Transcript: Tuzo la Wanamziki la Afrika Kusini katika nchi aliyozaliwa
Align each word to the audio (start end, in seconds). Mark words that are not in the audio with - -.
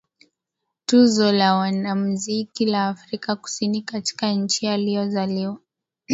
Tuzo 0.85 1.31
la 1.31 1.55
Wanamziki 1.57 2.65
la 2.65 2.87
Afrika 2.89 3.35
Kusini 3.35 3.81
katika 3.81 4.31
nchi 4.33 4.67
aliyozaliwa 4.67 5.59